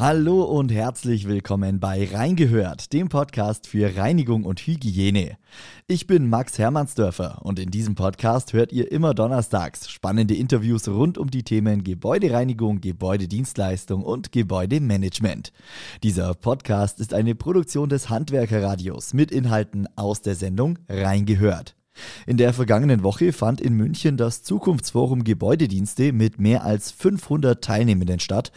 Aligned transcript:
Hallo 0.00 0.44
und 0.44 0.72
herzlich 0.72 1.28
willkommen 1.28 1.78
bei 1.78 2.08
Reingehört, 2.10 2.94
dem 2.94 3.10
Podcast 3.10 3.66
für 3.66 3.98
Reinigung 3.98 4.44
und 4.44 4.58
Hygiene. 4.58 5.36
Ich 5.88 6.06
bin 6.06 6.26
Max 6.30 6.58
Hermannsdörfer 6.58 7.40
und 7.42 7.58
in 7.58 7.70
diesem 7.70 7.96
Podcast 7.96 8.54
hört 8.54 8.72
ihr 8.72 8.90
immer 8.90 9.12
donnerstags 9.12 9.90
spannende 9.90 10.34
Interviews 10.34 10.88
rund 10.88 11.18
um 11.18 11.30
die 11.30 11.42
Themen 11.42 11.84
Gebäudereinigung, 11.84 12.80
Gebäudedienstleistung 12.80 14.02
und 14.02 14.32
Gebäudemanagement. 14.32 15.52
Dieser 16.02 16.32
Podcast 16.32 16.98
ist 16.98 17.12
eine 17.12 17.34
Produktion 17.34 17.90
des 17.90 18.08
Handwerkerradios 18.08 19.12
mit 19.12 19.30
Inhalten 19.30 19.86
aus 19.96 20.22
der 20.22 20.34
Sendung 20.34 20.78
Reingehört. 20.88 21.76
In 22.26 22.36
der 22.36 22.52
vergangenen 22.52 23.02
Woche 23.02 23.32
fand 23.32 23.60
in 23.60 23.74
München 23.74 24.16
das 24.16 24.42
Zukunftsforum 24.42 25.24
Gebäudedienste 25.24 26.12
mit 26.12 26.40
mehr 26.40 26.64
als 26.64 26.90
500 26.92 27.62
Teilnehmenden 27.62 28.20
statt. 28.20 28.52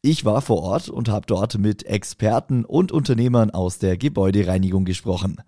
Ich 0.00 0.24
war 0.24 0.42
vor 0.42 0.62
Ort 0.62 0.88
und 0.88 1.08
habe 1.08 1.26
dort 1.26 1.58
mit 1.58 1.84
Experten 1.84 2.64
und 2.64 2.92
Unternehmern 2.92 3.50
aus 3.50 3.78
der 3.78 3.96
Gebäudereinigung 3.96 4.84
gesprochen. 4.84 5.38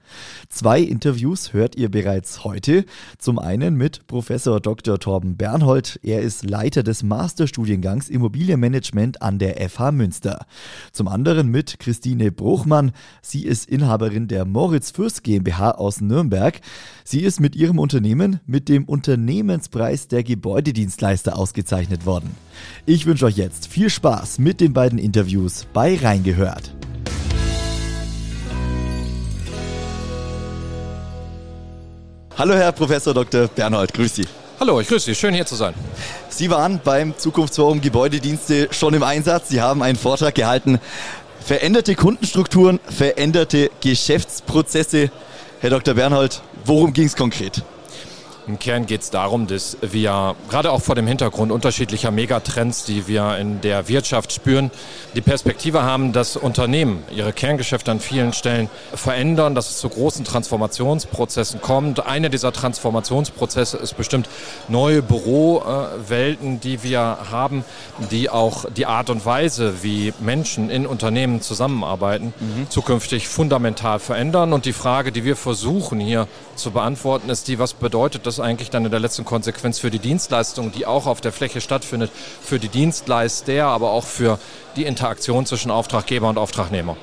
Zwei 0.48 0.80
Interviews 0.80 1.52
hört 1.52 1.76
ihr 1.76 1.88
bereits 1.88 2.42
heute. 2.42 2.84
Zum 3.16 3.38
einen 3.38 3.76
mit 3.76 4.08
Professor 4.08 4.58
Dr. 4.58 4.98
Torben 4.98 5.36
Bernhold. 5.36 6.00
Er 6.02 6.22
ist 6.22 6.50
Leiter 6.50 6.82
des 6.82 7.04
Masterstudiengangs 7.04 8.08
Immobilienmanagement 8.08 9.22
an 9.22 9.38
der 9.38 9.70
FH 9.70 9.92
Münster. 9.92 10.44
Zum 10.90 11.06
anderen 11.06 11.46
mit 11.46 11.78
Christine 11.78 12.32
Bruchmann. 12.32 12.90
Sie 13.22 13.46
ist 13.46 13.70
Inhaberin 13.70 14.26
der 14.26 14.46
Moritz 14.46 14.90
Fürst 14.90 15.22
GmbH 15.22 15.70
aus 15.70 16.00
Nürnberg. 16.00 16.60
Sie 17.04 17.20
ist 17.20 17.38
mit 17.38 17.54
ihrem 17.54 17.78
Unternehmen 17.78 18.40
mit 18.46 18.68
dem 18.68 18.86
Unternehmenspreis 18.86 20.08
der 20.08 20.24
Gebäudedienstleister 20.24 21.38
ausgezeichnet 21.38 22.04
worden. 22.04 22.34
Ich 22.84 23.06
wünsche 23.06 23.26
euch 23.26 23.36
jetzt 23.36 23.68
viel 23.68 23.88
Spaß 23.90 24.39
mit 24.40 24.62
den 24.62 24.72
beiden 24.72 24.98
Interviews 24.98 25.66
bei 25.74 25.98
Reingehört. 26.02 26.72
Hallo 32.38 32.54
Herr 32.54 32.72
Professor 32.72 33.12
Dr. 33.12 33.48
Bernhold, 33.48 33.92
grüß 33.92 34.14
Sie. 34.14 34.26
Hallo, 34.58 34.80
ich 34.80 34.88
grüße 34.88 35.04
Sie, 35.06 35.14
schön 35.14 35.34
hier 35.34 35.44
zu 35.44 35.56
sein. 35.56 35.74
Sie 36.30 36.48
waren 36.50 36.80
beim 36.82 37.18
Zukunftsforum 37.18 37.82
Gebäudedienste 37.82 38.68
schon 38.70 38.94
im 38.94 39.02
Einsatz. 39.02 39.50
Sie 39.50 39.60
haben 39.60 39.82
einen 39.82 39.98
Vortrag 39.98 40.34
gehalten. 40.34 40.78
Veränderte 41.44 41.94
Kundenstrukturen, 41.94 42.80
veränderte 42.88 43.70
Geschäftsprozesse. 43.82 45.10
Herr 45.60 45.70
Dr. 45.70 45.92
Bernhold, 45.92 46.40
worum 46.64 46.94
ging 46.94 47.04
es 47.04 47.16
konkret? 47.16 47.62
Im 48.50 48.58
Kern 48.58 48.86
geht 48.86 49.02
es 49.02 49.10
darum, 49.10 49.46
dass 49.46 49.76
wir 49.80 50.34
gerade 50.48 50.72
auch 50.72 50.82
vor 50.82 50.96
dem 50.96 51.06
Hintergrund 51.06 51.52
unterschiedlicher 51.52 52.10
Megatrends, 52.10 52.82
die 52.82 53.06
wir 53.06 53.38
in 53.38 53.60
der 53.60 53.86
Wirtschaft 53.86 54.32
spüren, 54.32 54.72
die 55.14 55.20
Perspektive 55.20 55.84
haben, 55.84 56.12
dass 56.12 56.36
Unternehmen 56.36 57.04
ihre 57.14 57.32
Kerngeschäfte 57.32 57.92
an 57.92 58.00
vielen 58.00 58.32
Stellen 58.32 58.68
verändern, 58.92 59.54
dass 59.54 59.70
es 59.70 59.78
zu 59.78 59.88
großen 59.88 60.24
Transformationsprozessen 60.24 61.60
kommt. 61.60 62.04
Einer 62.04 62.28
dieser 62.28 62.52
Transformationsprozesse 62.52 63.76
ist 63.76 63.96
bestimmt 63.96 64.28
neue 64.66 65.00
Bürowelten, 65.00 66.58
die 66.58 66.82
wir 66.82 67.18
haben, 67.30 67.64
die 68.10 68.30
auch 68.30 68.64
die 68.68 68.86
Art 68.86 69.10
und 69.10 69.24
Weise, 69.24 69.84
wie 69.84 70.12
Menschen 70.18 70.70
in 70.70 70.88
Unternehmen 70.88 71.40
zusammenarbeiten, 71.40 72.34
mhm. 72.40 72.68
zukünftig 72.68 73.28
fundamental 73.28 74.00
verändern. 74.00 74.52
Und 74.52 74.64
die 74.64 74.72
Frage, 74.72 75.12
die 75.12 75.22
wir 75.22 75.36
versuchen 75.36 76.00
hier 76.00 76.26
zu 76.56 76.72
beantworten, 76.72 77.30
ist 77.30 77.46
die, 77.46 77.60
was 77.60 77.74
bedeutet 77.74 78.26
das 78.26 78.39
eigentlich 78.40 78.70
dann 78.70 78.84
in 78.84 78.90
der 78.90 79.00
letzten 79.00 79.24
Konsequenz 79.24 79.78
für 79.78 79.90
die 79.90 79.98
Dienstleistung, 79.98 80.72
die 80.72 80.86
auch 80.86 81.06
auf 81.06 81.20
der 81.20 81.32
Fläche 81.32 81.60
stattfindet, 81.60 82.10
für 82.42 82.58
die 82.58 82.68
Dienstleister, 82.68 83.66
aber 83.66 83.90
auch 83.90 84.04
für 84.04 84.38
die 84.76 84.84
Interaktion 84.84 85.46
zwischen 85.46 85.70
Auftraggeber 85.70 86.28
und 86.28 86.38
Auftragnehmer. 86.38 86.96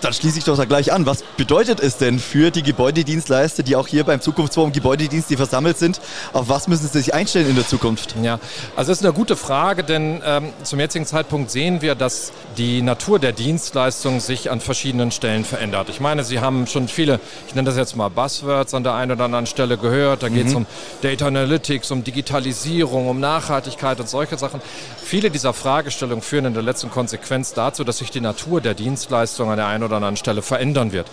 Dann 0.00 0.12
schließe 0.12 0.38
ich 0.38 0.44
doch 0.44 0.56
da 0.56 0.64
gleich 0.64 0.92
an. 0.92 1.06
Was 1.06 1.22
bedeutet 1.36 1.80
es 1.80 1.96
denn 1.96 2.18
für 2.18 2.50
die 2.50 2.62
Gebäudedienstleister, 2.62 3.62
die 3.62 3.74
auch 3.74 3.88
hier 3.88 4.04
beim 4.04 4.20
Zukunftsforum 4.20 4.72
Gebäudedienst, 4.72 5.28
die 5.30 5.36
versammelt 5.36 5.78
sind? 5.78 6.00
Auf 6.32 6.48
was 6.48 6.68
müssen 6.68 6.86
sie 6.86 6.98
sich 6.98 7.14
einstellen 7.14 7.48
in 7.48 7.56
der 7.56 7.66
Zukunft? 7.66 8.14
Ja, 8.22 8.38
also 8.76 8.92
das 8.92 9.00
ist 9.00 9.04
eine 9.04 9.12
gute 9.12 9.36
Frage, 9.36 9.82
denn 9.82 10.22
ähm, 10.24 10.52
zum 10.62 10.78
jetzigen 10.78 11.04
Zeitpunkt 11.04 11.50
sehen 11.50 11.82
wir, 11.82 11.94
dass 11.94 12.32
die 12.56 12.82
Natur 12.82 13.18
der 13.18 13.32
Dienstleistung 13.32 14.20
sich 14.20 14.50
an 14.50 14.60
verschiedenen 14.60 15.10
Stellen 15.10 15.44
verändert. 15.44 15.88
Ich 15.88 16.00
meine, 16.00 16.22
Sie 16.22 16.40
haben 16.40 16.66
schon 16.66 16.86
viele, 16.88 17.18
ich 17.48 17.54
nenne 17.54 17.66
das 17.66 17.76
jetzt 17.76 17.96
mal 17.96 18.08
Buzzwords 18.08 18.74
an 18.74 18.84
der 18.84 18.94
einen 18.94 19.12
oder 19.12 19.24
anderen 19.24 19.46
Stelle 19.46 19.78
gehört. 19.78 20.22
Da 20.22 20.28
geht 20.28 20.46
es 20.46 20.52
mhm. 20.52 20.58
um 20.58 20.66
Data 21.02 21.26
Analytics, 21.26 21.90
um 21.90 22.04
Digitalisierung, 22.04 23.08
um 23.08 23.18
Nachhaltigkeit 23.18 23.98
und 23.98 24.08
solche 24.08 24.38
Sachen. 24.38 24.60
Viele 25.02 25.30
dieser 25.30 25.52
Fragestellungen 25.52 26.22
führen 26.22 26.44
in 26.44 26.54
der 26.54 26.62
letzten 26.62 26.90
Konsequenz 26.90 27.52
dazu, 27.52 27.82
dass 27.82 27.98
sich 27.98 28.10
die 28.10 28.20
Natur 28.20 28.60
der 28.60 28.74
Dienstleistung 28.74 29.50
an 29.50 29.56
der 29.56 29.66
einen 29.66 29.87
oder 29.88 29.96
anderen 29.96 30.16
Stelle 30.16 30.42
verändern 30.42 30.92
wird. 30.92 31.06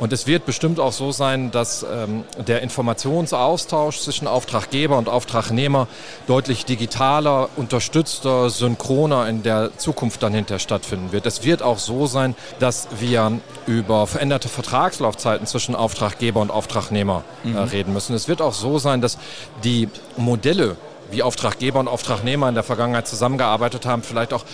Und 0.00 0.12
es 0.12 0.26
wird 0.26 0.44
bestimmt 0.44 0.80
auch 0.80 0.92
so 0.92 1.12
sein, 1.12 1.50
dass 1.52 1.84
ähm, 1.84 2.24
der 2.46 2.62
Informationsaustausch 2.62 4.00
zwischen 4.00 4.26
Auftraggeber 4.26 4.98
und 4.98 5.08
Auftragnehmer 5.08 5.86
deutlich 6.26 6.64
digitaler, 6.64 7.48
unterstützter, 7.56 8.50
synchroner 8.50 9.28
in 9.28 9.44
der 9.44 9.76
Zukunft 9.78 10.22
dann 10.22 10.34
hinterher 10.34 10.58
stattfinden 10.58 11.12
wird. 11.12 11.26
Es 11.26 11.44
wird 11.44 11.62
auch 11.62 11.78
so 11.78 12.06
sein, 12.06 12.34
dass 12.58 12.88
wir 12.98 13.38
über 13.66 14.06
veränderte 14.06 14.48
Vertragslaufzeiten 14.48 15.46
zwischen 15.46 15.76
Auftraggeber 15.76 16.40
und 16.40 16.50
Auftragnehmer 16.50 17.22
äh, 17.44 17.48
mhm. 17.48 17.58
reden 17.58 17.92
müssen. 17.92 18.14
Es 18.14 18.26
wird 18.26 18.42
auch 18.42 18.54
so 18.54 18.78
sein, 18.78 19.00
dass 19.00 19.16
die 19.62 19.88
Modelle, 20.16 20.76
wie 21.12 21.22
Auftraggeber 21.22 21.78
und 21.78 21.86
Auftragnehmer 21.86 22.48
in 22.48 22.54
der 22.54 22.64
Vergangenheit 22.64 23.06
zusammengearbeitet 23.06 23.86
haben, 23.86 24.02
vielleicht 24.02 24.32
auch 24.32 24.44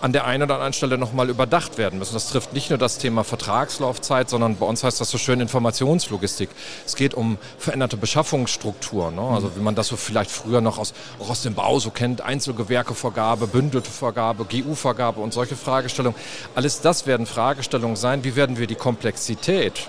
an 0.00 0.12
der 0.12 0.24
einen 0.24 0.44
oder 0.44 0.54
anderen 0.54 0.72
Stelle 0.72 0.98
nochmal 0.98 1.28
überdacht 1.28 1.78
werden 1.78 1.98
müssen. 1.98 2.14
Das 2.14 2.28
trifft 2.28 2.52
nicht 2.52 2.70
nur 2.70 2.78
das 2.78 2.98
Thema 2.98 3.24
Vertragslaufzeit, 3.24 4.28
sondern 4.30 4.56
bei 4.56 4.66
uns 4.66 4.84
heißt 4.84 5.00
das 5.00 5.10
so 5.10 5.18
schön 5.18 5.40
Informationslogistik. 5.40 6.50
Es 6.86 6.96
geht 6.96 7.14
um 7.14 7.38
veränderte 7.58 7.96
Beschaffungsstrukturen. 7.96 9.14
Ne? 9.14 9.22
Also 9.22 9.56
wie 9.56 9.60
man 9.60 9.74
das 9.74 9.88
so 9.88 9.96
vielleicht 9.96 10.30
früher 10.30 10.60
noch 10.60 10.78
aus, 10.78 10.94
auch 11.18 11.30
aus 11.30 11.42
dem 11.42 11.54
Bau 11.54 11.78
so 11.78 11.90
kennt, 11.90 12.20
Einzelgewerkevergabe, 12.20 13.46
bündelte 13.46 13.90
Vergabe, 13.90 14.44
GU-Vergabe 14.44 15.20
und 15.20 15.32
solche 15.32 15.56
Fragestellungen. 15.56 16.18
Alles 16.54 16.80
das 16.80 17.06
werden 17.06 17.26
Fragestellungen 17.26 17.96
sein. 17.96 18.24
Wie 18.24 18.36
werden 18.36 18.58
wir 18.58 18.66
die 18.66 18.74
Komplexität 18.74 19.88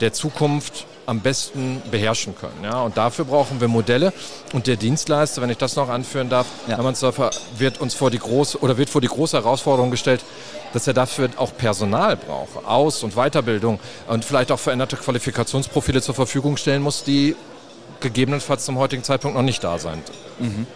der 0.00 0.12
Zukunft 0.12 0.86
am 1.06 1.20
besten 1.20 1.82
beherrschen 1.90 2.34
können. 2.36 2.62
Ja? 2.62 2.82
Und 2.82 2.96
dafür 2.96 3.24
brauchen 3.24 3.60
wir 3.60 3.68
Modelle. 3.68 4.12
Und 4.52 4.66
der 4.66 4.76
Dienstleister, 4.76 5.42
wenn 5.42 5.50
ich 5.50 5.58
das 5.58 5.76
noch 5.76 5.88
anführen 5.88 6.28
darf, 6.28 6.46
ja. 6.66 6.76
Hermannsdorfer 6.76 7.30
wird 7.58 7.80
uns 7.80 7.94
vor 7.94 8.10
die 8.10 8.18
große 8.18 8.58
oder 8.60 8.76
wird 8.78 8.90
vor 8.90 9.00
die 9.00 9.08
große 9.08 9.36
Herausforderung 9.36 9.90
gestellt, 9.90 10.24
dass 10.72 10.86
er 10.86 10.94
dafür 10.94 11.28
auch 11.36 11.56
Personal 11.56 12.16
braucht, 12.16 12.64
Aus- 12.66 13.02
und 13.02 13.14
Weiterbildung 13.14 13.78
und 14.08 14.24
vielleicht 14.24 14.50
auch 14.50 14.58
veränderte 14.58 14.96
Qualifikationsprofile 14.96 16.02
zur 16.02 16.14
Verfügung 16.14 16.56
stellen 16.56 16.82
muss, 16.82 17.04
die 17.04 17.36
gegebenenfalls 18.00 18.64
zum 18.64 18.78
heutigen 18.78 19.02
Zeitpunkt 19.02 19.36
noch 19.36 19.42
nicht 19.42 19.62
da 19.62 19.78
sind. 19.78 20.02
Mhm. 20.38 20.66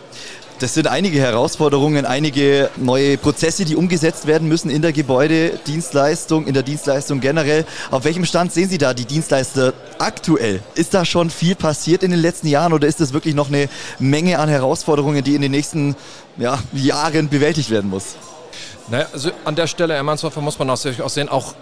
Das 0.61 0.75
sind 0.75 0.89
einige 0.89 1.21
Herausforderungen, 1.21 2.05
einige 2.05 2.69
neue 2.77 3.17
Prozesse, 3.17 3.65
die 3.65 3.77
umgesetzt 3.77 4.27
werden 4.27 4.49
müssen 4.49 4.71
in 4.71 4.83
der 4.83 4.93
Gebäudedienstleistung, 4.93 6.49
in 6.49 6.55
der 6.55 6.65
Dienstleistung 6.65 7.21
generell. 7.21 7.65
Auf 7.93 8.03
welchem 8.03 8.25
Stand 8.25 8.53
sehen 8.53 8.69
Sie 8.69 8.77
da 8.77 8.93
die 8.93 9.05
Dienstleister 9.05 9.73
aktuell? 10.01 10.61
Ist 10.75 10.95
da 10.95 11.05
schon 11.05 11.31
viel 11.31 11.55
passiert 11.55 12.03
in 12.03 12.11
den 12.11 12.19
letzten 12.19 12.49
Jahren 12.49 12.73
oder 12.73 12.89
ist 12.89 13.01
das 13.01 13.13
wirklich 13.13 13.37
noch 13.37 13.47
eine 13.49 13.69
Menge 14.01 14.41
an 14.41 14.49
Herausforderungen, 14.49 15.23
die 15.23 15.37
in 15.37 15.43
den 15.43 15.53
nächsten 15.53 15.95
ja, 16.39 16.59
Jahren 16.73 17.29
bewältigt 17.29 17.71
werden 17.71 17.89
muss? 17.89 18.17
Naja, 18.89 19.07
also 19.13 19.31
an 19.45 19.55
der 19.55 19.69
Stelle, 19.69 19.95
Herr 19.95 20.03
Mannshofer, 20.03 20.41
muss 20.41 20.59
man 20.59 20.71
auch 20.71 20.77
sehen, 20.77 21.29
auch 21.29 21.55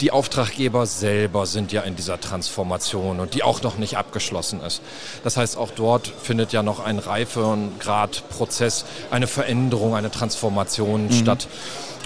die 0.00 0.10
Auftraggeber 0.10 0.86
selber 0.86 1.46
sind 1.46 1.72
ja 1.72 1.82
in 1.82 1.96
dieser 1.96 2.20
Transformation 2.20 3.20
und 3.20 3.34
die 3.34 3.42
auch 3.42 3.62
noch 3.62 3.78
nicht 3.78 3.96
abgeschlossen 3.96 4.60
ist. 4.60 4.82
Das 5.24 5.36
heißt, 5.36 5.56
auch 5.56 5.70
dort 5.70 6.08
findet 6.08 6.52
ja 6.52 6.62
noch 6.62 6.80
ein 6.80 6.98
Reifegradprozess, 6.98 8.84
eine 9.10 9.26
Veränderung, 9.26 9.94
eine 9.94 10.10
Transformation 10.10 11.06
mhm. 11.06 11.12
statt. 11.12 11.48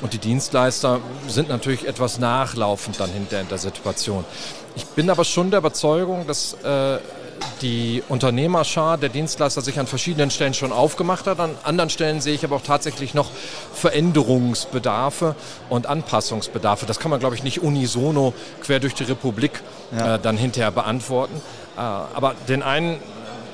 Und 0.02 0.12
die 0.12 0.18
Dienstleister 0.18 1.00
sind 1.28 1.48
natürlich 1.48 1.86
etwas 1.86 2.18
nachlaufend 2.18 2.98
dann 3.00 3.10
hinter 3.10 3.40
in 3.40 3.48
der 3.48 3.58
Situation. 3.58 4.24
Ich 4.76 4.86
bin 4.86 5.10
aber 5.10 5.24
schon 5.24 5.50
der 5.50 5.58
Überzeugung, 5.58 6.26
dass 6.26 6.54
äh, 6.64 6.98
die 7.62 8.02
Unternehmerschar 8.08 8.98
der 8.98 9.08
Dienstleister 9.08 9.60
sich 9.60 9.78
an 9.78 9.86
verschiedenen 9.86 10.30
Stellen 10.30 10.54
schon 10.54 10.72
aufgemacht 10.72 11.26
hat. 11.26 11.40
An 11.40 11.56
anderen 11.62 11.90
Stellen 11.90 12.20
sehe 12.20 12.34
ich 12.34 12.44
aber 12.44 12.56
auch 12.56 12.62
tatsächlich 12.62 13.14
noch 13.14 13.30
Veränderungsbedarfe 13.74 15.34
und 15.68 15.86
Anpassungsbedarfe. 15.86 16.86
Das 16.86 16.98
kann 16.98 17.10
man, 17.10 17.20
glaube 17.20 17.34
ich, 17.34 17.42
nicht 17.42 17.62
unisono 17.62 18.34
quer 18.62 18.80
durch 18.80 18.94
die 18.94 19.04
Republik 19.04 19.62
ja. 19.96 20.16
äh, 20.16 20.18
dann 20.18 20.36
hinterher 20.36 20.70
beantworten. 20.70 21.40
Äh, 21.76 21.80
aber 21.80 22.34
den 22.48 22.62
einen 22.62 22.98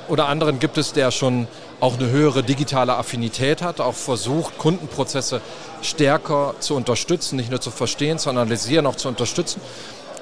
oder 0.08 0.28
anderen 0.28 0.58
gibt 0.58 0.78
es, 0.78 0.92
der 0.92 1.10
schon 1.10 1.48
auch 1.80 1.98
eine 1.98 2.08
höhere 2.08 2.42
digitale 2.42 2.96
Affinität 2.96 3.60
hat, 3.60 3.80
auch 3.80 3.94
versucht, 3.94 4.56
Kundenprozesse 4.58 5.40
stärker 5.82 6.54
zu 6.58 6.74
unterstützen, 6.74 7.36
nicht 7.36 7.50
nur 7.50 7.60
zu 7.60 7.70
verstehen, 7.70 8.18
zu 8.18 8.30
analysieren, 8.30 8.86
auch 8.86 8.96
zu 8.96 9.08
unterstützen. 9.08 9.60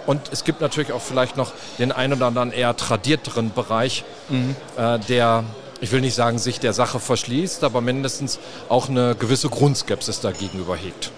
Und 0.06 0.20
es 0.32 0.44
gibt 0.44 0.60
natürlich 0.60 0.92
auch 0.92 1.02
vielleicht 1.02 1.36
noch 1.36 1.52
den 1.78 1.92
einen 1.92 2.14
oder 2.14 2.26
anderen 2.26 2.52
eher 2.52 2.76
tradierteren 2.76 3.52
Bereich, 3.52 4.04
mhm. 4.28 4.56
äh, 4.76 4.98
der, 5.00 5.44
ich 5.80 5.92
will 5.92 6.00
nicht 6.00 6.14
sagen, 6.14 6.38
sich 6.38 6.60
der 6.60 6.72
Sache 6.72 7.00
verschließt, 7.00 7.64
aber 7.64 7.80
mindestens 7.80 8.38
auch 8.68 8.88
eine 8.88 9.14
gewisse 9.14 9.48
Grundskepsis 9.48 10.20
dagegenüber 10.20 10.76
hegt. 10.76 11.10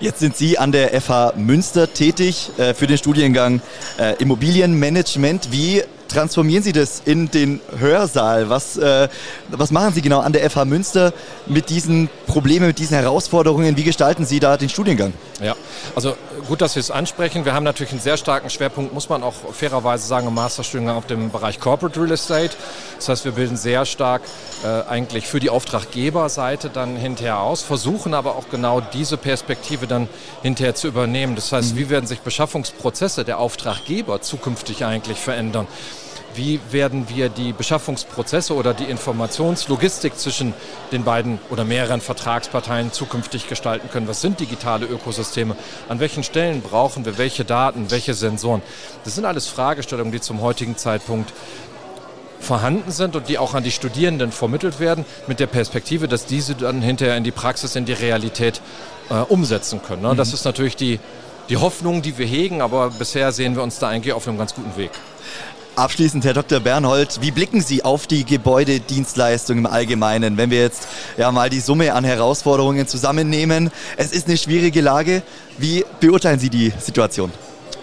Jetzt 0.00 0.20
sind 0.20 0.34
Sie 0.34 0.58
an 0.58 0.72
der 0.72 0.98
FH 0.98 1.34
Münster 1.36 1.92
tätig 1.92 2.50
äh, 2.56 2.72
für 2.72 2.86
den 2.86 2.96
Studiengang 2.96 3.60
äh, 3.98 4.14
Immobilienmanagement. 4.14 5.52
Wie 5.52 5.82
transformieren 6.10 6.62
Sie 6.62 6.72
das 6.72 7.02
in 7.04 7.30
den 7.30 7.60
Hörsaal? 7.78 8.50
Was, 8.50 8.76
äh, 8.76 9.08
was 9.48 9.70
machen 9.70 9.94
Sie 9.94 10.02
genau 10.02 10.20
an 10.20 10.32
der 10.32 10.48
FH 10.48 10.64
Münster 10.64 11.12
mit 11.46 11.70
diesen 11.70 12.08
Problemen, 12.26 12.66
mit 12.66 12.78
diesen 12.78 12.96
Herausforderungen? 12.96 13.76
Wie 13.76 13.84
gestalten 13.84 14.26
Sie 14.26 14.40
da 14.40 14.56
den 14.56 14.68
Studiengang? 14.68 15.12
Ja, 15.40 15.54
also 15.94 16.16
gut, 16.48 16.60
dass 16.60 16.74
Sie 16.74 16.80
es 16.80 16.90
ansprechen. 16.90 17.44
Wir 17.44 17.54
haben 17.54 17.64
natürlich 17.64 17.92
einen 17.92 18.00
sehr 18.00 18.16
starken 18.16 18.50
Schwerpunkt, 18.50 18.92
muss 18.92 19.08
man 19.08 19.22
auch 19.22 19.34
fairerweise 19.52 20.06
sagen, 20.06 20.26
im 20.26 20.34
Masterstudiengang 20.34 20.96
auf 20.96 21.06
dem 21.06 21.30
Bereich 21.30 21.60
Corporate 21.60 21.98
Real 21.98 22.12
Estate. 22.12 22.50
Das 22.96 23.08
heißt, 23.08 23.24
wir 23.24 23.32
bilden 23.32 23.56
sehr 23.56 23.86
stark 23.86 24.22
äh, 24.62 24.88
eigentlich 24.88 25.26
für 25.26 25.40
die 25.40 25.50
Auftraggeberseite 25.50 26.68
dann 26.68 26.96
hinterher 26.96 27.40
aus, 27.40 27.62
versuchen 27.62 28.14
aber 28.14 28.36
auch 28.36 28.50
genau 28.50 28.80
diese 28.80 29.16
Perspektive 29.16 29.86
dann 29.86 30.08
hinterher 30.42 30.74
zu 30.74 30.88
übernehmen. 30.88 31.34
Das 31.36 31.52
heißt, 31.52 31.74
mhm. 31.74 31.78
wie 31.78 31.90
werden 31.90 32.06
sich 32.06 32.20
Beschaffungsprozesse 32.20 33.24
der 33.24 33.38
Auftraggeber 33.38 34.20
zukünftig 34.20 34.84
eigentlich 34.84 35.18
verändern? 35.18 35.66
Wie 36.34 36.60
werden 36.70 37.08
wir 37.08 37.28
die 37.28 37.52
Beschaffungsprozesse 37.52 38.54
oder 38.54 38.74
die 38.74 38.84
Informationslogistik 38.84 40.16
zwischen 40.16 40.54
den 40.92 41.04
beiden 41.04 41.38
oder 41.50 41.64
mehreren 41.64 42.00
Vertragsparteien 42.00 42.92
zukünftig 42.92 43.48
gestalten 43.48 43.90
können. 43.90 44.08
Was 44.08 44.20
sind 44.20 44.40
digitale 44.40 44.86
Ökosysteme? 44.86 45.56
An 45.88 46.00
welchen 46.00 46.22
Stellen 46.22 46.62
brauchen 46.62 47.04
wir 47.04 47.18
welche 47.18 47.44
Daten, 47.44 47.90
welche 47.90 48.14
Sensoren? 48.14 48.62
Das 49.04 49.14
sind 49.14 49.24
alles 49.24 49.48
Fragestellungen, 49.48 50.12
die 50.12 50.20
zum 50.20 50.40
heutigen 50.40 50.76
Zeitpunkt 50.76 51.32
vorhanden 52.40 52.90
sind 52.90 53.16
und 53.16 53.28
die 53.28 53.38
auch 53.38 53.54
an 53.54 53.62
die 53.62 53.70
Studierenden 53.70 54.32
vermittelt 54.32 54.80
werden, 54.80 55.04
mit 55.26 55.40
der 55.40 55.46
Perspektive, 55.46 56.08
dass 56.08 56.26
diese 56.26 56.54
dann 56.54 56.80
hinterher 56.80 57.16
in 57.16 57.24
die 57.24 57.30
Praxis, 57.30 57.76
in 57.76 57.84
die 57.84 57.92
Realität 57.92 58.62
äh, 59.10 59.14
umsetzen 59.14 59.82
können. 59.82 60.02
Ne? 60.02 60.14
Mhm. 60.14 60.16
Das 60.16 60.32
ist 60.32 60.44
natürlich 60.44 60.76
die, 60.76 60.98
die 61.50 61.58
Hoffnung, 61.58 62.00
die 62.00 62.16
wir 62.16 62.26
hegen, 62.26 62.62
aber 62.62 62.90
bisher 62.90 63.32
sehen 63.32 63.56
wir 63.56 63.62
uns 63.62 63.78
da 63.78 63.88
eigentlich 63.88 64.14
auf 64.14 64.26
einem 64.26 64.38
ganz 64.38 64.54
guten 64.54 64.76
Weg. 64.76 64.90
Abschließend, 65.76 66.24
Herr 66.24 66.34
Dr. 66.34 66.60
Bernhold, 66.60 67.18
wie 67.22 67.30
blicken 67.30 67.60
Sie 67.60 67.84
auf 67.84 68.06
die 68.06 68.24
Gebäudedienstleistung 68.24 69.58
im 69.58 69.66
Allgemeinen, 69.66 70.36
wenn 70.36 70.50
wir 70.50 70.60
jetzt 70.60 70.88
ja 71.16 71.30
mal 71.32 71.48
die 71.48 71.60
Summe 71.60 71.94
an 71.94 72.04
Herausforderungen 72.04 72.86
zusammennehmen? 72.86 73.70
Es 73.96 74.12
ist 74.12 74.26
eine 74.26 74.36
schwierige 74.36 74.80
Lage. 74.80 75.22
Wie 75.58 75.84
beurteilen 76.00 76.38
Sie 76.38 76.50
die 76.50 76.72
Situation? 76.78 77.32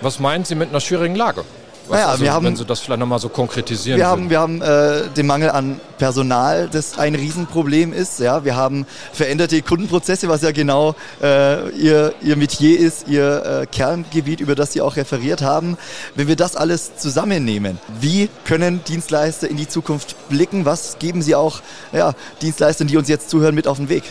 Was 0.02 0.20
meinen 0.20 0.46
Sie 0.46 0.56
mit 0.56 0.70
einer 0.70 0.82
schwierigen 0.82 1.16
Lage? 1.16 1.44
Naja, 1.90 2.08
also, 2.08 2.24
wir 2.24 2.34
haben, 2.34 2.46
wenn 2.46 2.56
Sie 2.56 2.66
das 2.66 2.80
vielleicht 2.80 3.00
nochmal 3.00 3.20
so 3.20 3.30
konkretisieren 3.30 3.98
Wir 3.98 4.08
haben, 4.08 4.30
wir 4.30 4.40
haben 4.40 4.62
äh, 4.62 5.08
den 5.16 5.26
Mangel 5.26 5.50
an 5.52 5.80
Personal, 5.98 6.70
das 6.72 6.98
ein 6.98 7.16
Riesenproblem 7.16 7.94
ist. 7.94 8.20
Ja? 8.20 8.44
Wir 8.46 8.56
haben 8.56 8.86
veränderte 9.14 9.62
Kundenprozesse, 9.62 10.28
was 10.28 10.42
ja 10.42 10.52
genau 10.52 10.96
äh, 11.22 11.70
ihr, 11.72 12.14
ihr 12.22 12.36
Metier 12.36 12.80
ist, 12.80 13.08
Ihr 13.08 13.62
äh, 13.64 13.66
Kerngebiet, 13.66 14.40
über 14.40 14.56
das 14.56 14.74
Sie 14.74 14.82
auch 14.82 14.96
referiert 14.96 15.42
haben. 15.42 15.78
Wenn 16.16 16.28
wir 16.28 16.36
das 16.36 16.56
alles 16.56 16.98
zusammennehmen, 16.98 17.80
wie 18.00 18.30
können 18.46 18.84
Dienstleister 18.84 19.50
in 19.50 19.58
die 19.58 19.68
Zukunft 19.68 20.16
blicken? 20.30 20.66
Was 20.66 21.00
geben 21.00 21.22
Sie 21.22 21.36
auch 21.36 21.62
ja, 21.94 22.14
Dienstleistern, 22.42 22.88
die 22.88 22.98
uns 22.98 23.08
jetzt 23.08 23.30
zuhören, 23.30 23.56
mit 23.56 23.68
auf 23.68 23.78
den 23.78 23.90
Weg? 23.90 24.04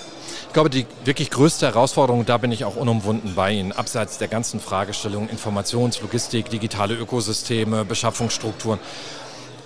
Glaube, 0.57 0.71
die 0.71 0.87
wirklich 1.05 1.29
größte 1.29 1.67
Herausforderung, 1.67 2.25
da 2.25 2.39
bin 2.39 2.51
ich 2.51 2.65
auch 2.65 2.77
unumwunden 2.77 3.35
bei 3.35 3.53
Ihnen, 3.53 3.73
abseits 3.73 4.17
der 4.17 4.27
ganzen 4.27 4.59
Fragestellungen 4.59 5.29
Informationslogistik, 5.29 6.49
digitale 6.49 6.95
Ökosysteme, 6.95 7.85
Beschaffungsstrukturen. 7.85 8.81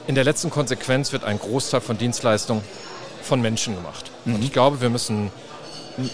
In 0.08 0.16
der 0.16 0.24
letzten 0.24 0.50
Konsequenz 0.50 1.12
wird 1.12 1.22
ein 1.22 1.38
Großteil 1.38 1.80
von 1.80 1.96
Dienstleistungen 1.96 2.64
von 3.22 3.40
Menschen 3.40 3.76
gemacht. 3.76 4.10
Mhm. 4.24 4.34
Und 4.34 4.42
ich 4.42 4.52
glaube, 4.52 4.80
wir 4.80 4.90
müssen 4.90 5.30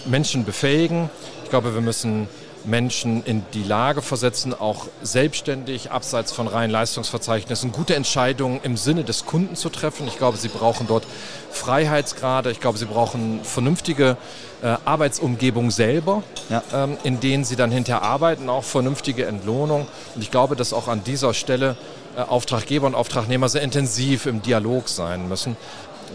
Menschen 0.05 0.45
befähigen. 0.45 1.09
Ich 1.45 1.49
glaube, 1.49 1.73
wir 1.73 1.81
müssen 1.81 2.29
Menschen 2.67 3.25
in 3.25 3.45
die 3.55 3.63
Lage 3.63 4.03
versetzen, 4.03 4.53
auch 4.55 4.87
selbstständig, 5.03 5.91
abseits 5.91 6.33
von 6.33 6.49
reinen 6.49 6.71
Leistungsverzeichnissen, 6.71 7.73
gute 7.73 7.95
Entscheidungen 7.95 8.61
im 8.63 8.77
Sinne 8.77 9.05
des 9.05 9.27
Kunden 9.27 9.57
zu 9.57 9.69
treffen. 9.69 10.07
Ich 10.07 10.19
glaube, 10.19 10.37
sie 10.37 10.49
brauchen 10.49 10.87
dort 10.87 11.07
Freiheitsgrade. 11.51 12.51
Ich 12.51 12.61
glaube, 12.61 12.79
sie 12.79 12.87
brauchen 12.87 13.41
vernünftige 13.43 14.17
äh, 14.63 14.77
Arbeitsumgebung 14.85 15.71
selber, 15.71 16.23
ja. 16.49 16.63
ähm, 16.73 16.97
in 17.05 17.21
denen 17.21 17.45
sie 17.45 17.57
dann 17.57 17.71
hinterher 17.71 18.03
arbeiten, 18.03 18.49
auch 18.49 18.65
vernünftige 18.65 19.27
Entlohnung. 19.27 19.87
Und 20.15 20.23
ich 20.23 20.31
glaube, 20.31 20.57
dass 20.57 20.73
auch 20.73 20.89
an 20.89 21.05
dieser 21.05 21.35
Stelle 21.35 21.77
äh, 22.17 22.21
Auftraggeber 22.21 22.87
und 22.87 22.95
Auftragnehmer 22.95 23.49
sehr 23.49 23.63
intensiv 23.63 24.27
im 24.27 24.43
Dialog 24.43 24.89
sein 24.89 25.29
müssen 25.29 25.57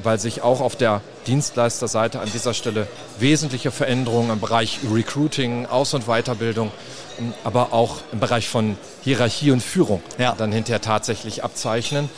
weil 0.04 0.20
sich 0.20 0.42
auch 0.42 0.62
auf 0.62 0.76
der 0.76 1.02
Dienstleisterseite 1.28 2.20
an 2.20 2.30
dieser 2.34 2.54
Stelle 2.54 2.88
wesentliche 3.20 3.72
Veränderungen 3.72 4.32
im 4.32 4.40
Bereich 4.40 4.80
Recruiting, 4.92 5.66
Aus- 5.66 5.94
und 5.94 6.06
Weiterbildung, 6.06 6.72
ähm, 7.20 7.34
aber 7.44 7.74
auch 7.74 7.98
im 8.12 8.20
Bereich 8.20 8.50
von 8.50 8.78
Hierarchie 9.04 9.52
und 9.52 9.62
Führung 9.62 10.02
ja. 10.18 10.34
dann 10.38 10.52
hinterher 10.52 10.82
tatsächlich 10.82 11.44
abzeichnen, 11.44 12.10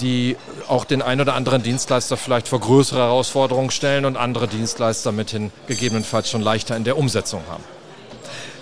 die 0.00 0.36
auch 0.68 0.84
den 0.84 1.02
ein 1.02 1.20
oder 1.20 1.34
anderen 1.34 1.62
Dienstleister 1.62 2.16
vielleicht 2.16 2.48
vor 2.48 2.60
größere 2.60 3.00
Herausforderungen 3.00 3.70
stellen 3.70 4.04
und 4.04 4.16
andere 4.16 4.48
Dienstleister 4.48 5.12
mithin 5.12 5.50
gegebenenfalls 5.66 6.30
schon 6.30 6.40
leichter 6.40 6.76
in 6.76 6.84
der 6.84 6.96
Umsetzung 6.96 7.42
haben. 7.50 7.64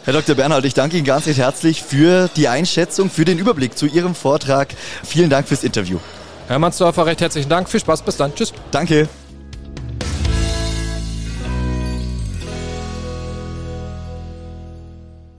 Herr 0.04 0.14
Dr. 0.14 0.34
Bernhard, 0.34 0.64
ich 0.64 0.72
danke 0.72 0.96
Ihnen 0.96 1.04
ganz 1.04 1.26
herzlich 1.26 1.82
für 1.82 2.30
die 2.34 2.48
Einschätzung, 2.48 3.10
für 3.10 3.26
den 3.26 3.38
Überblick 3.38 3.76
zu 3.76 3.86
Ihrem 3.86 4.14
Vortrag. 4.14 4.68
Vielen 5.04 5.28
Dank 5.28 5.46
fürs 5.46 5.62
Interview. 5.62 5.98
Herr 6.50 6.58
Mansdorfer, 6.58 7.06
recht 7.06 7.20
herzlichen 7.20 7.48
Dank. 7.48 7.68
Viel 7.68 7.78
Spaß. 7.78 8.02
Bis 8.02 8.16
dann. 8.16 8.34
Tschüss. 8.34 8.52
Danke. 8.72 9.08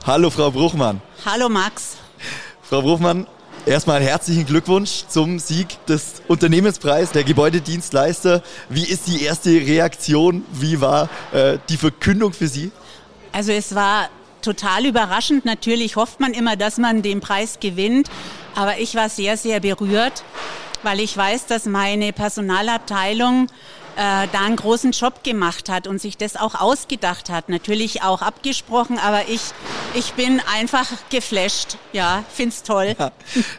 Hallo, 0.05 0.29
Frau 0.29 0.51
Bruchmann. 0.51 1.01
Hallo, 1.25 1.49
Max. 1.49 1.97
Frau 2.61 2.81
Bruchmann, 2.81 3.27
erstmal 3.65 4.01
herzlichen 4.01 4.45
Glückwunsch 4.45 5.03
zum 5.09 5.37
Sieg 5.39 5.85
des 5.85 6.21
Unternehmenspreises 6.29 7.11
der 7.11 7.25
Gebäudedienstleister. 7.25 8.41
Wie 8.69 8.85
ist 8.85 9.07
die 9.07 9.21
erste 9.21 9.49
Reaktion? 9.49 10.45
Wie 10.53 10.79
war 10.79 11.09
äh, 11.33 11.57
die 11.67 11.75
Verkündung 11.75 12.31
für 12.31 12.47
Sie? 12.47 12.71
Also 13.33 13.51
es 13.51 13.75
war 13.75 14.07
total 14.41 14.85
überraschend. 14.85 15.43
Natürlich 15.43 15.97
hofft 15.97 16.21
man 16.21 16.31
immer, 16.31 16.55
dass 16.55 16.77
man 16.77 17.01
den 17.01 17.19
Preis 17.19 17.57
gewinnt. 17.59 18.09
Aber 18.55 18.79
ich 18.79 18.95
war 18.95 19.09
sehr, 19.09 19.35
sehr 19.35 19.59
berührt 19.59 20.23
weil 20.83 20.99
ich 20.99 21.15
weiß, 21.15 21.45
dass 21.47 21.65
meine 21.65 22.13
Personalabteilung 22.13 23.47
äh, 23.95 24.27
da 24.31 24.45
einen 24.45 24.55
großen 24.55 24.91
Job 24.91 25.23
gemacht 25.23 25.69
hat 25.69 25.87
und 25.87 25.99
sich 25.99 26.17
das 26.17 26.35
auch 26.35 26.55
ausgedacht 26.55 27.29
hat. 27.29 27.49
Natürlich 27.49 28.03
auch 28.03 28.21
abgesprochen, 28.21 28.97
aber 28.97 29.27
ich, 29.27 29.41
ich 29.93 30.13
bin 30.13 30.41
einfach 30.53 30.87
geflasht. 31.09 31.77
Ja, 31.93 32.23
find's 32.33 32.63
toll. 32.63 32.95
Ja. 32.97 33.11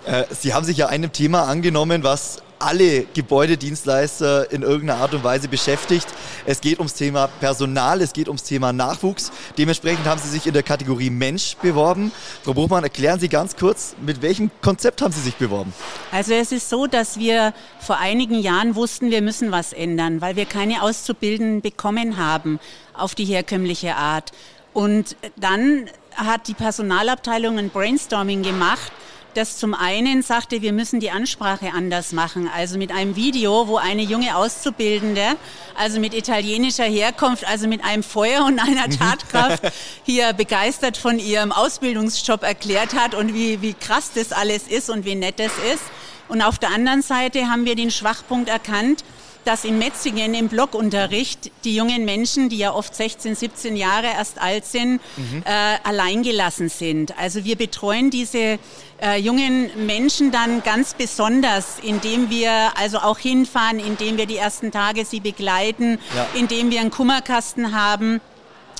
Äh, 0.06 0.24
Sie 0.30 0.54
haben 0.54 0.64
sich 0.64 0.76
ja 0.76 0.86
einem 0.88 1.12
Thema 1.12 1.44
angenommen, 1.44 2.02
was 2.02 2.41
alle 2.62 3.04
Gebäudedienstleister 3.14 4.50
in 4.52 4.62
irgendeiner 4.62 5.00
Art 5.00 5.14
und 5.14 5.24
Weise 5.24 5.48
beschäftigt. 5.48 6.06
Es 6.46 6.60
geht 6.60 6.78
ums 6.78 6.94
Thema 6.94 7.26
Personal, 7.26 8.00
es 8.00 8.12
geht 8.12 8.28
ums 8.28 8.44
Thema 8.44 8.72
Nachwuchs. 8.72 9.32
Dementsprechend 9.58 10.06
haben 10.06 10.20
Sie 10.22 10.28
sich 10.28 10.46
in 10.46 10.54
der 10.54 10.62
Kategorie 10.62 11.10
Mensch 11.10 11.56
beworben. 11.60 12.12
Frau 12.44 12.54
Buchmann, 12.54 12.84
erklären 12.84 13.20
Sie 13.20 13.28
ganz 13.28 13.56
kurz, 13.56 13.94
mit 14.00 14.22
welchem 14.22 14.50
Konzept 14.62 15.02
haben 15.02 15.12
Sie 15.12 15.20
sich 15.20 15.34
beworben? 15.34 15.72
Also 16.10 16.34
es 16.34 16.52
ist 16.52 16.68
so, 16.68 16.86
dass 16.86 17.18
wir 17.18 17.52
vor 17.80 17.98
einigen 17.98 18.38
Jahren 18.38 18.74
wussten, 18.74 19.10
wir 19.10 19.22
müssen 19.22 19.50
was 19.50 19.72
ändern, 19.72 20.20
weil 20.20 20.36
wir 20.36 20.46
keine 20.46 20.82
Auszubildenden 20.82 21.60
bekommen 21.60 22.16
haben 22.16 22.60
auf 22.94 23.14
die 23.14 23.24
herkömmliche 23.24 23.96
Art. 23.96 24.32
Und 24.72 25.16
dann 25.36 25.88
hat 26.14 26.48
die 26.48 26.54
Personalabteilung 26.54 27.58
ein 27.58 27.70
Brainstorming 27.70 28.42
gemacht 28.42 28.92
das 29.34 29.56
zum 29.58 29.74
einen 29.74 30.22
sagte, 30.22 30.62
wir 30.62 30.72
müssen 30.72 31.00
die 31.00 31.10
Ansprache 31.10 31.72
anders 31.74 32.12
machen. 32.12 32.48
Also 32.54 32.78
mit 32.78 32.92
einem 32.92 33.16
Video, 33.16 33.68
wo 33.68 33.76
eine 33.76 34.02
junge 34.02 34.36
Auszubildende, 34.36 35.36
also 35.76 36.00
mit 36.00 36.14
italienischer 36.14 36.84
Herkunft, 36.84 37.46
also 37.46 37.68
mit 37.68 37.84
einem 37.84 38.02
Feuer 38.02 38.44
und 38.44 38.58
einer 38.58 38.88
Tatkraft, 38.88 39.62
hier 40.04 40.32
begeistert 40.32 40.96
von 40.96 41.18
ihrem 41.18 41.52
Ausbildungsjob 41.52 42.42
erklärt 42.42 42.94
hat 42.94 43.14
und 43.14 43.34
wie, 43.34 43.62
wie 43.62 43.74
krass 43.74 44.12
das 44.14 44.32
alles 44.32 44.68
ist 44.68 44.90
und 44.90 45.04
wie 45.04 45.14
nett 45.14 45.38
es 45.38 45.52
ist. 45.72 45.84
Und 46.28 46.42
auf 46.42 46.58
der 46.58 46.70
anderen 46.70 47.02
Seite 47.02 47.48
haben 47.48 47.64
wir 47.64 47.74
den 47.74 47.90
Schwachpunkt 47.90 48.48
erkannt, 48.48 49.04
dass 49.44 49.64
in 49.64 49.78
Metzingen 49.78 50.34
im 50.34 50.48
Blockunterricht 50.48 51.50
die 51.64 51.74
jungen 51.74 52.04
Menschen, 52.04 52.48
die 52.48 52.58
ja 52.58 52.72
oft 52.72 52.94
16, 52.94 53.34
17 53.34 53.76
Jahre 53.76 54.06
erst 54.06 54.40
alt 54.40 54.64
sind, 54.64 55.00
mhm. 55.16 55.42
äh, 55.44 55.88
alleingelassen 55.88 56.68
sind. 56.68 57.18
Also 57.18 57.44
wir 57.44 57.56
betreuen 57.56 58.10
diese 58.10 58.58
äh, 59.02 59.18
jungen 59.18 59.70
Menschen 59.86 60.30
dann 60.30 60.62
ganz 60.62 60.94
besonders, 60.94 61.78
indem 61.82 62.30
wir 62.30 62.72
also 62.76 62.98
auch 62.98 63.18
hinfahren, 63.18 63.78
indem 63.78 64.16
wir 64.16 64.26
die 64.26 64.36
ersten 64.36 64.70
Tage 64.70 65.04
sie 65.04 65.20
begleiten, 65.20 65.98
ja. 66.14 66.26
indem 66.34 66.70
wir 66.70 66.80
einen 66.80 66.90
Kummerkasten 66.90 67.74
haben 67.74 68.20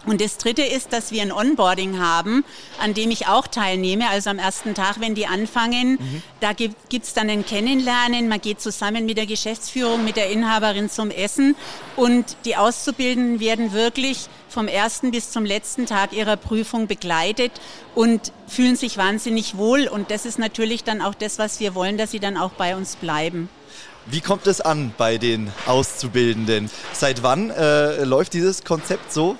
Und 0.04 0.20
das 0.20 0.36
Dritte 0.38 0.62
ist, 0.62 0.92
dass 0.92 1.12
wir 1.12 1.22
ein 1.22 1.32
Onboarding 1.32 1.98
haben, 2.00 2.44
an 2.80 2.92
dem 2.94 3.10
ich 3.10 3.28
auch 3.28 3.46
teilnehme. 3.46 4.08
Also 4.08 4.30
am 4.30 4.38
ersten 4.38 4.74
Tag, 4.74 5.00
wenn 5.00 5.14
die 5.14 5.26
anfangen, 5.26 5.92
mhm. 5.92 6.22
da 6.40 6.52
gibt 6.52 7.04
es 7.04 7.14
dann 7.14 7.30
ein 7.30 7.46
Kennenlernen. 7.46 8.28
Man 8.28 8.40
geht 8.40 8.60
zusammen 8.60 9.06
mit 9.06 9.16
der 9.16 9.26
Geschäftsführung, 9.26 10.04
mit 10.04 10.16
der 10.16 10.30
Inhaberin 10.30 10.90
zum 10.90 11.10
Essen. 11.10 11.54
Und 11.96 12.36
die 12.44 12.56
Auszubildenden 12.56 13.38
werden 13.38 13.72
wirklich 13.72 14.28
vom 14.48 14.68
ersten 14.68 15.12
bis 15.12 15.30
zum 15.30 15.44
letzten 15.44 15.86
Tag 15.86 16.12
ihrer 16.12 16.36
Prüfung 16.36 16.86
begleitet 16.88 17.52
und 17.94 18.32
fühlen 18.48 18.76
sich 18.76 18.96
wahnsinnig 18.96 19.56
wohl. 19.56 19.86
Und 19.86 20.10
das 20.10 20.26
ist 20.26 20.38
natürlich 20.38 20.84
dann 20.84 21.00
auch 21.00 21.14
das, 21.14 21.38
was 21.38 21.60
wir 21.60 21.74
wollen, 21.74 21.96
dass 21.96 22.10
sie 22.10 22.20
dann 22.20 22.36
auch 22.36 22.52
bei 22.52 22.76
uns 22.76 22.96
bleiben. 22.96 23.48
Wie 24.06 24.20
kommt 24.20 24.48
es 24.48 24.60
an 24.60 24.92
bei 24.98 25.16
den 25.16 25.52
Auszubildenden? 25.66 26.70
Seit 26.92 27.22
wann 27.22 27.50
äh, 27.50 28.02
läuft 28.02 28.34
dieses 28.34 28.64
Konzept 28.64 29.12
so? 29.12 29.36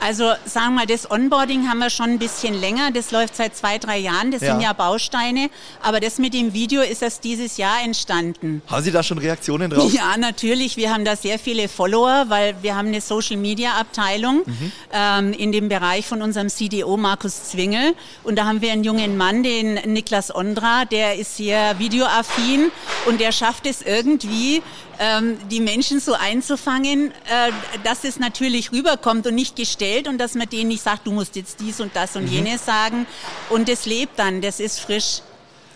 Also 0.00 0.32
sagen 0.44 0.74
wir 0.74 0.80
mal, 0.80 0.86
das 0.86 1.10
Onboarding 1.10 1.68
haben 1.68 1.78
wir 1.78 1.90
schon 1.90 2.10
ein 2.10 2.18
bisschen 2.18 2.54
länger. 2.54 2.90
Das 2.90 3.10
läuft 3.10 3.36
seit 3.36 3.56
zwei, 3.56 3.78
drei 3.78 3.98
Jahren. 3.98 4.30
Das 4.30 4.42
ja. 4.42 4.52
sind 4.52 4.60
ja 4.60 4.72
Bausteine. 4.72 5.48
Aber 5.82 6.00
das 6.00 6.18
mit 6.18 6.34
dem 6.34 6.52
Video 6.52 6.82
ist 6.82 7.02
erst 7.02 7.24
dieses 7.24 7.56
Jahr 7.56 7.82
entstanden. 7.82 8.62
Haben 8.66 8.82
Sie 8.82 8.92
da 8.92 9.02
schon 9.02 9.18
Reaktionen 9.18 9.70
drauf? 9.70 9.92
Ja, 9.92 10.16
natürlich. 10.16 10.76
Wir 10.76 10.92
haben 10.92 11.04
da 11.04 11.16
sehr 11.16 11.38
viele 11.38 11.68
Follower, 11.68 12.26
weil 12.28 12.54
wir 12.62 12.76
haben 12.76 12.88
eine 12.88 13.00
Social-Media-Abteilung 13.00 14.42
mhm. 14.44 14.72
ähm, 14.92 15.32
in 15.32 15.52
dem 15.52 15.68
Bereich 15.68 16.06
von 16.06 16.22
unserem 16.22 16.48
CDO 16.48 16.96
Markus 16.96 17.50
Zwingel. 17.50 17.94
Und 18.22 18.36
da 18.36 18.44
haben 18.46 18.60
wir 18.60 18.72
einen 18.72 18.84
jungen 18.84 19.16
Mann, 19.16 19.42
den 19.42 19.74
Niklas 19.92 20.34
Ondra, 20.34 20.84
der 20.84 21.16
ist 21.16 21.36
sehr 21.36 21.78
videoaffin 21.78 22.70
und 23.06 23.20
der 23.20 23.32
schafft 23.32 23.66
es 23.66 23.82
irgendwie, 23.82 24.62
ähm, 24.98 25.38
die 25.50 25.60
Menschen 25.60 26.00
so 26.00 26.14
einzufangen, 26.14 27.10
äh, 27.10 27.50
dass 27.82 28.04
es 28.04 28.18
natürlich 28.18 28.72
rüberkommt 28.72 29.26
und 29.26 29.34
nicht 29.34 29.56
gestellt 29.56 30.08
und 30.08 30.18
dass 30.18 30.34
man 30.34 30.48
denen 30.48 30.68
nicht 30.68 30.82
sagt, 30.82 31.06
du 31.06 31.12
musst 31.12 31.36
jetzt 31.36 31.60
dies 31.60 31.80
und 31.80 31.94
das 31.94 32.16
und 32.16 32.24
mhm. 32.24 32.32
jenes 32.32 32.64
sagen. 32.64 33.06
Und 33.50 33.68
es 33.68 33.86
lebt 33.86 34.18
dann, 34.18 34.40
das 34.40 34.60
ist 34.60 34.80
frisch. 34.80 35.22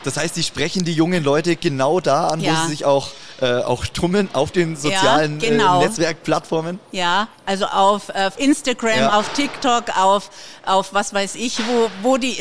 Das 0.05 0.17
heißt, 0.17 0.37
Sie 0.37 0.43
sprechen 0.43 0.85
die 0.85 0.93
jungen 0.93 1.25
Leute 1.25 1.57
genau 1.57 2.01
da 2.01 2.29
an, 2.29 2.41
ja. 2.41 2.53
wo 2.53 2.63
sie 2.63 2.69
sich 2.69 2.85
auch, 2.85 3.09
äh, 3.41 3.57
auch 3.63 3.85
tummeln, 3.87 4.29
auf 4.33 4.53
den 4.53 4.77
sozialen 4.77 5.41
ja, 5.41 5.51
genau. 5.51 5.81
äh, 5.81 5.87
Netzwerkplattformen? 5.87 6.79
Ja, 6.93 7.29
also 7.45 7.67
auf, 7.67 8.09
auf 8.11 8.39
Instagram, 8.39 8.99
ja. 8.99 9.19
auf 9.19 9.33
TikTok, 9.33 9.99
auf, 9.99 10.31
auf 10.65 10.95
was 10.95 11.13
weiß 11.13 11.35
ich, 11.35 11.59
wo, 11.67 11.91
wo 12.03 12.17
die 12.17 12.37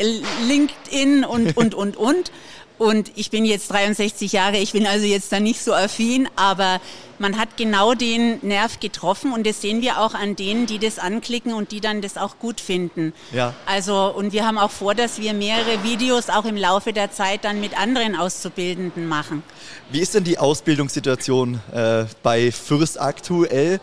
LinkedIn 0.46 1.24
und, 1.24 1.56
und, 1.56 1.74
und, 1.74 1.96
und. 1.96 2.30
Und 2.78 3.10
ich 3.16 3.30
bin 3.30 3.44
jetzt 3.44 3.70
63 3.72 4.32
Jahre, 4.32 4.58
ich 4.58 4.72
bin 4.72 4.86
also 4.86 5.04
jetzt 5.04 5.32
da 5.32 5.40
nicht 5.40 5.62
so 5.62 5.74
affin, 5.74 6.28
aber 6.36 6.80
man 7.18 7.36
hat 7.36 7.56
genau 7.56 7.94
den 7.94 8.38
Nerv 8.42 8.78
getroffen 8.78 9.32
und 9.32 9.44
das 9.44 9.60
sehen 9.60 9.82
wir 9.82 10.00
auch 10.00 10.14
an 10.14 10.36
denen, 10.36 10.66
die 10.66 10.78
das 10.78 11.00
anklicken 11.00 11.52
und 11.52 11.72
die 11.72 11.80
dann 11.80 12.00
das 12.00 12.16
auch 12.16 12.38
gut 12.38 12.60
finden. 12.60 13.12
Ja. 13.32 13.54
Also, 13.66 14.14
und 14.14 14.32
wir 14.32 14.46
haben 14.46 14.58
auch 14.58 14.70
vor, 14.70 14.94
dass 14.94 15.20
wir 15.20 15.34
mehrere 15.34 15.82
Videos 15.82 16.28
auch 16.28 16.44
im 16.44 16.56
Laufe 16.56 16.92
der 16.92 17.10
Zeit 17.10 17.44
dann 17.44 17.60
mit 17.60 17.78
anderen 17.78 18.14
Auszubildenden 18.14 19.08
machen. 19.08 19.42
Wie 19.90 20.00
ist 20.00 20.14
denn 20.14 20.24
die 20.24 20.38
Ausbildungssituation 20.38 21.60
äh, 21.72 22.04
bei 22.22 22.52
Fürst 22.52 23.00
aktuell? 23.00 23.80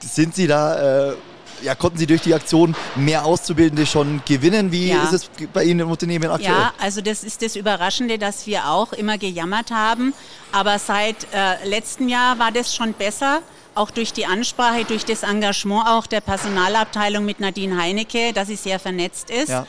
Sind 0.00 0.34
Sie 0.34 0.46
da 0.46 1.10
äh, 1.10 1.14
ja, 1.62 1.74
konnten 1.74 1.98
Sie 1.98 2.06
durch 2.06 2.22
die 2.22 2.34
Aktion 2.34 2.74
mehr 2.96 3.24
Auszubildende 3.24 3.86
schon 3.86 4.22
gewinnen? 4.26 4.72
Wie 4.72 4.88
ja. 4.88 5.04
ist 5.04 5.12
es 5.12 5.30
bei 5.52 5.64
Ihnen 5.64 5.80
im 5.80 5.90
Unternehmen 5.90 6.30
aktuell? 6.30 6.52
Ja, 6.52 6.72
also 6.80 7.00
das 7.00 7.24
ist 7.24 7.42
das 7.42 7.56
Überraschende, 7.56 8.18
dass 8.18 8.46
wir 8.46 8.68
auch 8.68 8.92
immer 8.92 9.18
gejammert 9.18 9.70
haben. 9.70 10.14
Aber 10.52 10.78
seit 10.78 11.26
äh, 11.32 11.68
letztem 11.68 12.08
Jahr 12.08 12.38
war 12.38 12.52
das 12.52 12.74
schon 12.74 12.92
besser 12.92 13.42
auch 13.74 13.90
durch 13.90 14.12
die 14.12 14.26
Ansprache, 14.26 14.84
durch 14.84 15.04
das 15.04 15.22
Engagement 15.22 15.86
auch 15.86 16.06
der 16.06 16.20
Personalabteilung 16.20 17.24
mit 17.24 17.38
Nadine 17.38 17.80
Heinecke, 17.80 18.32
dass 18.32 18.48
sie 18.48 18.56
sehr 18.56 18.80
vernetzt 18.80 19.30
ist. 19.30 19.50
Ja. 19.50 19.66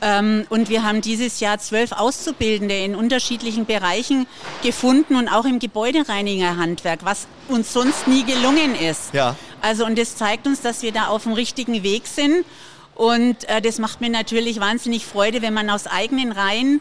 Ähm, 0.00 0.46
und 0.48 0.68
wir 0.68 0.84
haben 0.84 1.00
dieses 1.00 1.40
Jahr 1.40 1.58
zwölf 1.58 1.92
Auszubildende 1.92 2.76
in 2.76 2.94
unterschiedlichen 2.94 3.66
Bereichen 3.66 4.26
gefunden 4.62 5.16
und 5.16 5.28
auch 5.28 5.44
im 5.44 5.58
Gebäudereinigerhandwerk, 5.58 7.00
was 7.02 7.26
uns 7.48 7.72
sonst 7.72 8.06
nie 8.06 8.24
gelungen 8.24 8.74
ist. 8.74 9.12
Ja. 9.12 9.36
Also 9.60 9.84
und 9.84 9.98
das 9.98 10.16
zeigt 10.16 10.46
uns, 10.46 10.60
dass 10.60 10.82
wir 10.82 10.92
da 10.92 11.08
auf 11.08 11.24
dem 11.24 11.32
richtigen 11.32 11.82
Weg 11.82 12.06
sind. 12.06 12.44
Und 12.94 13.48
äh, 13.48 13.60
das 13.60 13.78
macht 13.78 14.00
mir 14.00 14.10
natürlich 14.10 14.60
wahnsinnig 14.60 15.04
Freude, 15.04 15.42
wenn 15.42 15.54
man 15.54 15.70
aus 15.70 15.86
eigenen 15.86 16.32
Reihen 16.32 16.80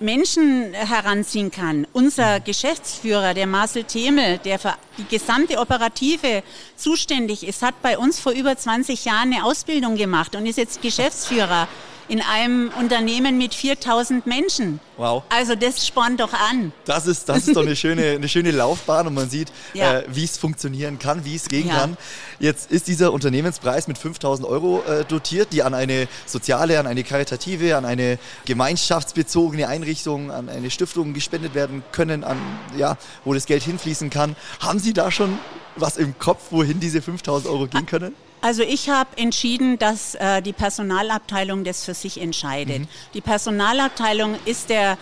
Menschen 0.00 0.74
heranziehen 0.74 1.50
kann. 1.50 1.86
Unser 1.92 2.40
Geschäftsführer, 2.40 3.32
der 3.32 3.46
Marcel 3.46 3.84
Themel, 3.84 4.38
der 4.38 4.58
für 4.58 4.74
die 4.98 5.04
gesamte 5.04 5.58
Operative 5.58 6.42
zuständig 6.76 7.46
ist, 7.46 7.62
hat 7.62 7.80
bei 7.80 7.96
uns 7.96 8.18
vor 8.18 8.32
über 8.32 8.56
20 8.56 9.04
Jahren 9.04 9.32
eine 9.32 9.44
Ausbildung 9.44 9.96
gemacht 9.96 10.34
und 10.34 10.46
ist 10.46 10.58
jetzt 10.58 10.82
Geschäftsführer 10.82 11.68
in 12.08 12.20
einem 12.20 12.70
Unternehmen 12.78 13.38
mit 13.38 13.54
4000 13.54 14.26
Menschen. 14.26 14.80
Wow. 14.96 15.24
Also 15.28 15.54
das 15.54 15.86
spornt 15.86 16.20
doch 16.20 16.32
an. 16.32 16.72
Das 16.84 17.06
ist, 17.06 17.28
das 17.28 17.48
ist 17.48 17.56
doch 17.56 17.62
eine 17.62 17.76
schöne, 17.76 18.12
eine 18.12 18.28
schöne 18.28 18.50
Laufbahn 18.50 19.06
und 19.06 19.14
man 19.14 19.28
sieht, 19.28 19.50
ja. 19.72 19.98
äh, 19.98 20.04
wie 20.08 20.24
es 20.24 20.38
funktionieren 20.38 20.98
kann, 20.98 21.24
wie 21.24 21.34
es 21.34 21.48
gehen 21.48 21.68
ja. 21.68 21.78
kann. 21.78 21.96
Jetzt 22.38 22.70
ist 22.70 22.86
dieser 22.86 23.12
Unternehmenspreis 23.12 23.88
mit 23.88 23.98
5000 23.98 24.46
Euro 24.46 24.82
äh, 24.82 25.04
dotiert, 25.04 25.52
die 25.52 25.62
an 25.62 25.74
eine 25.74 26.08
soziale, 26.26 26.78
an 26.78 26.86
eine 26.86 27.04
karitative, 27.04 27.76
an 27.76 27.84
eine 27.84 28.18
gemeinschaftsbezogene 28.44 29.68
Einrichtung, 29.68 30.30
an 30.30 30.48
eine 30.48 30.70
Stiftung 30.70 31.14
gespendet 31.14 31.54
werden 31.54 31.82
können, 31.92 32.24
an, 32.24 32.38
ja, 32.76 32.96
wo 33.24 33.34
das 33.34 33.46
Geld 33.46 33.62
hinfließen 33.62 34.10
kann. 34.10 34.36
Haben 34.60 34.78
Sie 34.78 34.92
da 34.92 35.10
schon 35.10 35.38
was 35.76 35.96
im 35.96 36.18
Kopf, 36.18 36.40
wohin 36.50 36.80
diese 36.80 37.02
5000 37.02 37.50
Euro 37.50 37.66
gehen 37.66 37.86
können? 37.86 38.14
Also 38.44 38.62
ich 38.62 38.90
habe 38.90 39.16
entschieden, 39.16 39.78
dass 39.78 40.16
äh, 40.16 40.42
die 40.42 40.52
Personalabteilung 40.52 41.64
das 41.64 41.82
für 41.82 41.94
sich 41.94 42.20
entscheidet. 42.20 42.80
Mhm. 42.80 42.88
Die 43.14 43.22
Personalabteilung 43.22 44.36
ist 44.44 44.68
der 44.68 44.98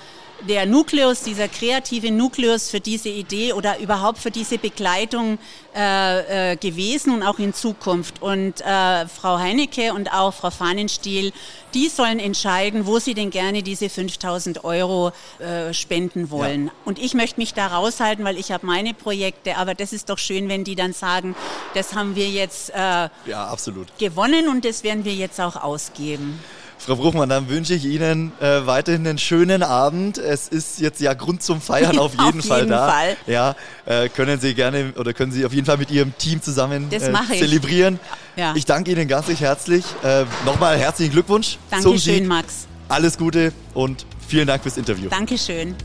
der 0.48 0.66
Nukleus, 0.66 1.22
dieser 1.22 1.48
kreative 1.48 2.10
Nukleus 2.10 2.70
für 2.70 2.80
diese 2.80 3.08
Idee 3.08 3.52
oder 3.52 3.78
überhaupt 3.78 4.18
für 4.18 4.30
diese 4.30 4.58
Begleitung 4.58 5.38
äh, 5.74 6.52
äh, 6.52 6.56
gewesen 6.56 7.14
und 7.14 7.22
auch 7.22 7.38
in 7.38 7.54
Zukunft. 7.54 8.20
Und 8.22 8.60
äh, 8.60 9.06
Frau 9.08 9.38
Heinecke 9.38 9.92
und 9.92 10.12
auch 10.12 10.34
Frau 10.34 10.50
Fahnenstiel, 10.50 11.32
die 11.74 11.88
sollen 11.88 12.18
entscheiden, 12.18 12.86
wo 12.86 12.98
sie 12.98 13.14
denn 13.14 13.30
gerne 13.30 13.62
diese 13.62 13.88
5000 13.88 14.64
Euro 14.64 15.12
äh, 15.38 15.72
spenden 15.72 16.30
wollen. 16.30 16.66
Ja. 16.66 16.72
Und 16.84 16.98
ich 16.98 17.14
möchte 17.14 17.40
mich 17.40 17.54
da 17.54 17.68
raushalten, 17.68 18.24
weil 18.24 18.36
ich 18.36 18.52
habe 18.52 18.66
meine 18.66 18.94
Projekte, 18.94 19.56
aber 19.56 19.74
das 19.74 19.92
ist 19.92 20.10
doch 20.10 20.18
schön, 20.18 20.48
wenn 20.48 20.64
die 20.64 20.74
dann 20.74 20.92
sagen, 20.92 21.34
das 21.74 21.94
haben 21.94 22.16
wir 22.16 22.28
jetzt 22.28 22.70
äh, 22.70 23.08
ja, 23.26 23.46
absolut. 23.46 23.86
gewonnen 23.98 24.48
und 24.48 24.64
das 24.64 24.82
werden 24.84 25.04
wir 25.04 25.14
jetzt 25.14 25.40
auch 25.40 25.56
ausgeben. 25.56 26.38
Frau 26.84 26.96
Bruchmann, 26.96 27.28
dann 27.28 27.48
wünsche 27.48 27.74
ich 27.74 27.84
Ihnen 27.84 28.32
äh, 28.40 28.66
weiterhin 28.66 29.06
einen 29.06 29.18
schönen 29.18 29.62
Abend. 29.62 30.18
Es 30.18 30.48
ist 30.48 30.80
jetzt 30.80 31.00
ja 31.00 31.14
Grund 31.14 31.40
zum 31.40 31.60
Feiern 31.60 31.96
auf 32.00 32.12
jeden, 32.12 32.40
auf 32.40 32.46
Fall 32.46 32.58
jeden 32.60 32.70
da. 32.70 32.88
Fall. 32.88 33.16
Ja, 33.28 33.54
äh, 33.86 34.08
können 34.08 34.40
Sie 34.40 34.52
gerne 34.54 34.92
oder 34.98 35.12
können 35.12 35.30
Sie 35.30 35.46
auf 35.46 35.52
jeden 35.52 35.66
Fall 35.66 35.76
mit 35.76 35.92
Ihrem 35.92 36.16
Team 36.18 36.42
zusammen 36.42 36.90
äh, 36.90 36.98
zelebrieren. 36.98 38.00
Ja. 38.34 38.54
Ich 38.56 38.64
danke 38.64 38.90
Ihnen 38.90 39.06
ganz 39.06 39.28
herzlich. 39.28 39.84
Äh, 40.02 40.24
Nochmal 40.44 40.76
herzlichen 40.76 41.12
Glückwunsch. 41.12 41.56
Dankeschön, 41.70 42.26
Max. 42.26 42.66
Alles 42.88 43.16
Gute 43.16 43.52
und 43.74 44.04
vielen 44.26 44.48
Dank 44.48 44.62
fürs 44.64 44.76
Interview. 44.76 45.08
Dankeschön. 45.08 45.76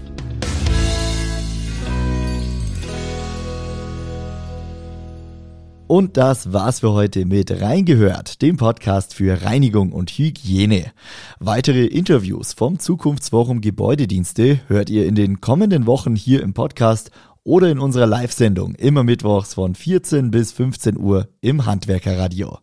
Und 5.88 6.18
das 6.18 6.52
war's 6.52 6.82
für 6.82 6.92
heute 6.92 7.26
mit 7.26 7.50
Reingehört, 7.62 8.42
dem 8.42 8.58
Podcast 8.58 9.14
für 9.14 9.42
Reinigung 9.44 9.94
und 9.94 10.12
Hygiene. 10.12 10.92
Weitere 11.40 11.86
Interviews 11.86 12.52
vom 12.52 12.78
Zukunftsforum 12.78 13.62
Gebäudedienste 13.62 14.60
hört 14.68 14.90
ihr 14.90 15.06
in 15.06 15.16
den 15.16 15.40
kommenden 15.40 15.86
Wochen 15.86 16.18
hier 16.18 16.44
im 16.44 16.54
Podcast 16.54 17.12
oder 17.46 17.72
in 17.72 17.80
unserer 17.80 18.06
Live-Sendung 18.06 18.76
immer 18.76 19.06
mittwochs 19.06 19.54
von 19.54 19.76
14 19.76 20.30
bis 20.30 20.52
15 20.52 20.98
Uhr 20.98 21.30
im 21.40 21.66
Handwerkerradio. 21.66 22.60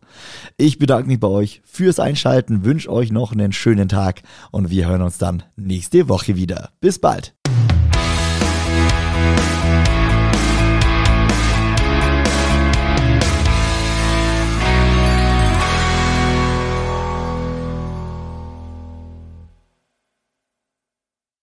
Ich 0.57 0.77
bedanke 0.77 1.07
mich 1.07 1.19
bei 1.19 1.27
euch 1.27 1.63
fürs 1.65 1.99
Einschalten, 1.99 2.63
wünsche 2.63 2.91
euch 2.91 3.11
noch 3.11 3.31
einen 3.31 3.53
schönen 3.53 3.89
Tag 3.89 4.21
und 4.51 4.69
wir 4.69 4.87
hören 4.87 5.01
uns 5.01 5.17
dann 5.17 5.41
nächste 5.55 6.09
Woche 6.09 6.35
wieder. 6.35 6.69
Bis 6.79 6.99
bald. 6.99 7.34